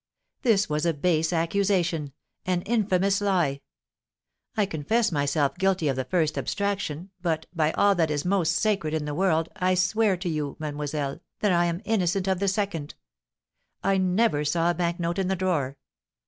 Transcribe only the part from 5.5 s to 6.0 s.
guilty of